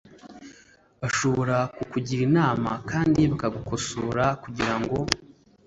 Bashobora 1.01 1.57
kukugira 1.75 2.21
inama 2.29 2.71
kandi 2.89 3.21
bakagukosora 3.31 4.25
kugira 4.43 4.75
ngo 4.81 4.97